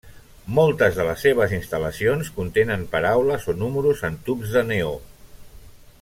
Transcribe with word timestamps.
Moltes 0.59 0.95
de 0.99 1.03
les 1.07 1.25
seves 1.25 1.51
instal·lacions 1.57 2.31
contenen 2.39 2.87
paraules 2.97 3.45
o 3.53 3.55
números 3.61 4.01
en 4.09 4.17
tubs 4.31 4.55
de 4.57 4.65
neó. 4.71 4.93